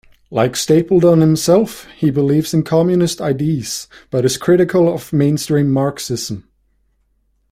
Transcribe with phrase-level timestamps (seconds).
[0.31, 6.49] Like Stapledon himself, he believes in communist ideas but is critical of mainstream Marxism.